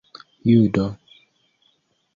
judo 0.49 0.87